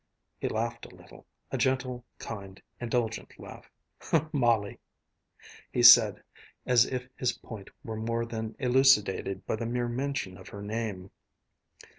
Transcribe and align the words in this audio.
He 0.39 0.49
laughed 0.49 0.87
a 0.87 0.95
little, 0.95 1.27
a 1.51 1.59
gentle, 1.59 2.03
kind, 2.17 2.59
indulgent 2.79 3.37
laugh. 3.39 3.69
"Molly!" 4.33 4.79
he 5.71 5.83
said, 5.83 6.23
as 6.65 6.87
if 6.87 7.07
his 7.15 7.33
point 7.33 7.69
were 7.83 7.97
more 7.97 8.25
than 8.25 8.55
elucidated 8.57 9.45
by 9.45 9.57
the 9.57 9.67
mere 9.67 9.87
mention 9.87 10.39
of 10.39 10.47
her 10.49 10.63
name. 10.63 11.11